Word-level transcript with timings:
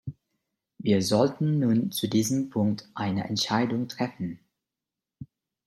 Wir 0.79 1.03
sollten 1.03 1.59
nun 1.59 1.91
zu 1.91 2.07
diesem 2.07 2.49
Punkt 2.49 2.89
eine 2.95 3.25
Entscheidung 3.25 3.87
treffen. 3.87 4.39